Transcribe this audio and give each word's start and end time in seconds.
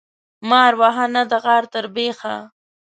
مار 0.49 0.73
وهه، 0.81 1.05
نه 1.15 1.21
د 1.31 1.33
غار 1.43 1.63
تر 1.73 1.85
بيخه. 1.95 2.35